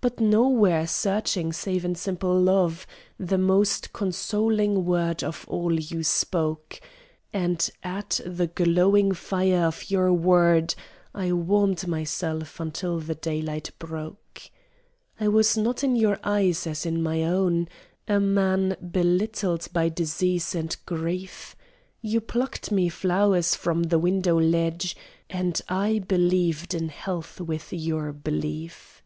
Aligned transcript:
But, 0.00 0.20
nowhere 0.20 0.86
searching 0.86 1.52
save 1.52 1.84
in 1.84 1.96
simple 1.96 2.40
love, 2.40 2.86
The 3.18 3.38
most 3.38 3.92
consoling 3.92 4.84
word 4.84 5.24
of 5.24 5.44
all 5.48 5.74
you 5.74 6.04
spoke; 6.04 6.80
And 7.32 7.68
at 7.82 8.20
the 8.24 8.46
glowing 8.46 9.10
fire 9.14 9.64
of 9.66 9.90
your 9.90 10.12
word 10.12 10.76
I 11.12 11.32
warmed 11.32 11.88
myself 11.88 12.60
until 12.60 13.00
the 13.00 13.16
daylight 13.16 13.72
broke. 13.80 14.42
I 15.18 15.26
was 15.26 15.56
not 15.56 15.82
in 15.82 15.96
your 15.96 16.20
eyes, 16.22 16.64
as 16.68 16.86
in 16.86 17.02
my 17.02 17.24
own, 17.24 17.66
A 18.06 18.20
man 18.20 18.76
belittled 18.92 19.66
by 19.72 19.88
disease 19.88 20.54
and 20.54 20.76
grief; 20.86 21.56
You 22.00 22.20
plucked 22.20 22.70
me 22.70 22.88
flowers 22.88 23.56
from 23.56 23.82
the 23.82 23.98
window 23.98 24.38
ledge, 24.40 24.94
And 25.28 25.60
I 25.68 25.98
believed 26.06 26.74
in 26.74 26.90
health 26.90 27.40
with 27.40 27.72
your 27.72 28.12
belief. 28.12 29.02